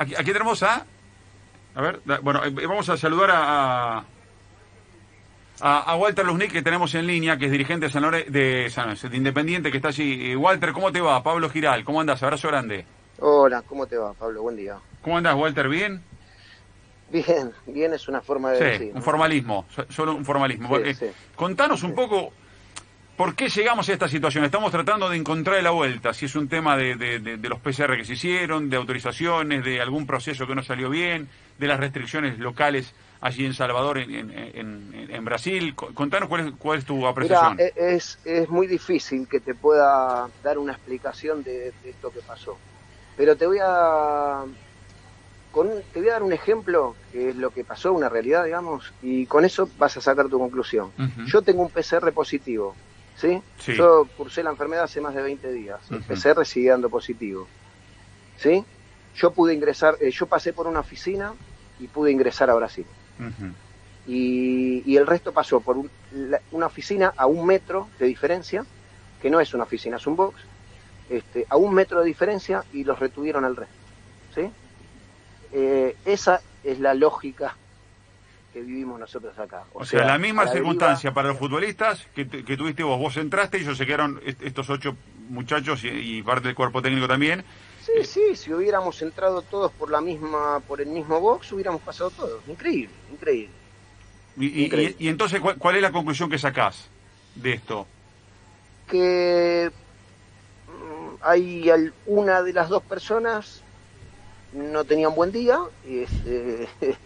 [0.00, 0.86] Aquí, aquí tenemos a...
[1.74, 4.02] A ver, bueno, eh, vamos a saludar a...
[5.60, 8.84] a Walter Luznik que tenemos en línea, que es dirigente de San Lore- de, San
[8.84, 10.32] Lorenzo, de Independiente, que está allí.
[10.32, 11.22] Eh, Walter, ¿cómo te va?
[11.22, 12.22] Pablo Giral, ¿cómo andás?
[12.22, 12.86] Abrazo grande.
[13.18, 14.40] Hola, ¿cómo te va, Pablo?
[14.42, 14.78] Buen día.
[15.02, 15.68] ¿Cómo andás, Walter?
[15.68, 16.02] ¿Bien?
[17.10, 18.88] Bien, bien es una forma de Sí, decir.
[18.88, 19.02] un ¿no?
[19.02, 20.66] formalismo, so- solo un formalismo.
[20.68, 21.06] Sí, porque sí.
[21.36, 22.32] Contanos un poco
[23.20, 24.44] por qué llegamos a esta situación.
[24.46, 27.58] Estamos tratando de encontrar la vuelta, si es un tema de, de- de- de los
[27.60, 31.28] PCR que se hicieron, de autorizaciones, de algún proceso que no salió bien,
[31.58, 35.74] de las restricciones locales allí en Salvador, en, en- en- en Brasil.
[35.74, 37.58] Co- Contanos cuál es, cuál es tu apreciación.
[37.60, 42.58] e- es, es muy difícil que te pueda dar una explicación de, esto que pasó.
[43.16, 44.46] Pero te voy a
[45.50, 48.94] con te voy a dar un ejemplo que es lo que pasó, una realidad, digamos,
[49.02, 50.94] y con eso vas a sacar tu conclusión.
[51.26, 52.78] Yo tengo un PCR positivo,
[53.16, 53.42] ¿sí?
[53.58, 53.74] Sí.
[53.74, 55.80] Yo cursé la enfermedad hace más de 20 días.
[55.90, 56.00] Ujú.
[56.02, 57.46] PCR sigue dando positivo,
[58.38, 58.64] ¿sí?
[59.16, 61.34] Yo pude ingresar, eh, yo pasé por una oficina
[61.78, 62.86] y pude ingresar a Brasil.
[64.06, 68.64] Y, y el resto pasó por un- la- una oficina a un metro de diferencia,
[69.20, 70.40] que no es una oficina, es un box,
[71.10, 73.74] este, a un metro de diferencia y los retuvieron al resto.
[74.34, 74.50] ¿sí?
[75.52, 77.56] Eh, esa es la lógica
[78.52, 79.64] que vivimos nosotros acá.
[79.72, 82.98] O sea, la misma deriva- circunstancia para los futbolistas que, tu- que tuviste vos.
[82.98, 84.96] Vos entraste y ellos se quedaron, est- estos ocho
[85.28, 87.44] muchachos y, y parte del cuerpo técnico también.
[87.80, 92.10] Sí, sí, si hubiéramos entrado todos por la misma, por el mismo box, hubiéramos pasado
[92.10, 92.46] todos.
[92.48, 93.54] Increíble, increíble.
[94.36, 94.96] Y, y- Increíble.
[94.98, 96.90] y- y entonces, ¿cuál, cuál es la conclusión que sacás
[97.34, 97.86] de esto?
[98.86, 99.70] que
[100.66, 101.70] mm, hay
[102.06, 103.62] una de las dos personas
[104.52, 106.68] no tenía un buen día y este,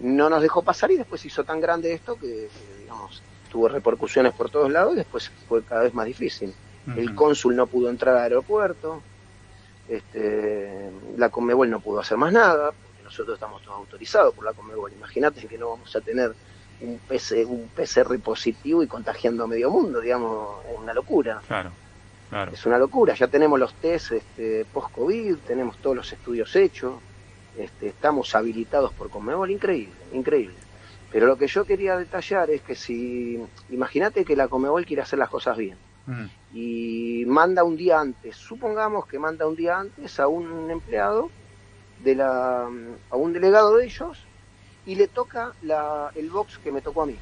[0.00, 2.48] no nos dejó pasar y después hizo tan grande esto que,
[2.80, 6.54] digamos tuvo repercusiones por todos lados y después fue cada vez más difícil.
[6.96, 9.02] El cónsul no pudo entrar al aeropuerto
[9.90, 14.52] este, la Conmebol no pudo hacer más nada porque nosotros estamos todos autorizados por la
[14.52, 14.92] Conmebol.
[14.92, 16.32] Imagínate que no vamos a tener
[16.80, 21.42] un, PC, un PCR positivo y contagiando a medio mundo digamos es una locura.
[21.46, 21.72] Claro,
[22.30, 22.52] claro.
[22.52, 26.94] es una locura, ya tenemos los test este, post-COVID, tenemos todos los estudios hechos,
[27.58, 30.54] este, estamos habilitados por Conmebol, increíble, increíble.
[31.10, 33.40] Pero lo que yo quería detallar es que si,
[33.70, 36.26] imagínate que la Conmebol quiere hacer las cosas bien Mm.
[36.54, 41.30] y manda un día antes, supongamos que manda un día antes a un empleado,
[42.02, 42.62] de la,
[43.10, 44.18] a un delegado de ellos,
[44.86, 47.16] y le toca la, el box que me tocó a mí.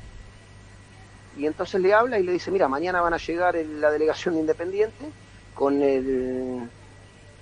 [1.36, 4.34] Y entonces le habla y le dice, mira, mañana van a llegar el- la delegación
[4.34, 5.04] de Independiente
[5.54, 6.68] con el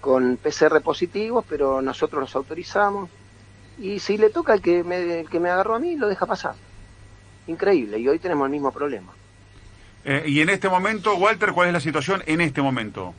[0.07, 3.11] con PCR positivos, pero nosotros los autorizamos.
[3.77, 6.27] Y si le toca el que me, el que me agarró a mí, lo deja
[6.27, 6.55] pasar.
[7.49, 9.13] Increíble, y hoy tenemos el mismo problema.
[10.05, 13.15] Eh, y en este momento, Walter, ¿cuál es la situación en este momento?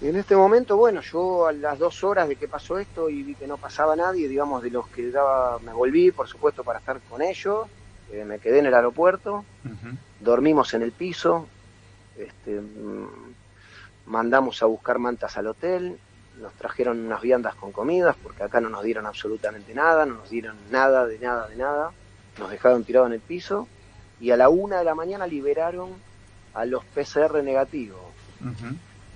[0.00, 3.24] Y en este momento, bueno, yo a las dos horas de que pasó esto y
[3.24, 6.78] vi que no pasaba nadie, digamos, de los que daba, me volví, por supuesto, para
[6.78, 7.66] estar con ellos,
[8.12, 9.44] eh, me quedé en el aeropuerto,
[10.20, 11.48] dormimos en el piso,
[12.16, 13.34] este, mm,
[14.06, 15.98] mandamos a buscar mantas al hotel,
[16.40, 20.30] nos trajeron unas viandas con comidas, porque acá no nos dieron absolutamente nada, no nos
[20.30, 21.92] dieron nada, de nada, de nada,
[22.38, 23.68] nos dejaron tirados en el piso,
[24.20, 25.90] y a la una de la mañana liberaron
[26.54, 28.00] a los PCR negativos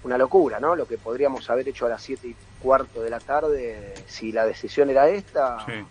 [0.04, 0.77] una locura, ¿no?
[0.77, 4.47] Lo que podríamos haber hecho a las siete y cuarto de la tarde, si la
[4.47, 5.84] decisión era esta, Sí,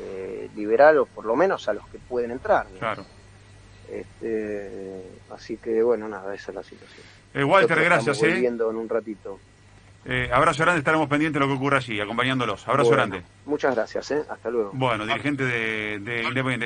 [0.00, 2.66] eh, liberar o por lo menos a los que pueden entrar.
[2.72, 2.78] ¿no?
[2.78, 3.04] claro.
[3.90, 7.06] Este, así que bueno, nada, esa es la situación.
[7.34, 8.16] Eh, Walter, gracias.
[8.16, 8.34] estamos Eh.
[8.34, 9.38] volviendo en un ratito.
[10.06, 12.68] Eh, abrazo grande, estaremos pendientes de lo que ocurra allí, acompañándolos.
[12.68, 13.26] Abrazo Bueno, grande.
[13.46, 14.22] Muchas gracias, ¿eh?
[14.28, 14.70] Hasta luego.
[14.74, 16.58] Bueno, dirigente de, de Independiente.